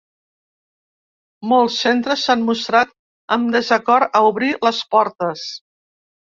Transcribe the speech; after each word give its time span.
Molts 1.51 1.75
centres 1.85 2.23
s’han 2.23 2.47
mostrat 2.49 2.97
amb 3.37 3.55
desacord 3.59 4.21
a 4.21 4.25
obrir 4.33 4.53
les 4.67 4.83
portes. 4.97 5.49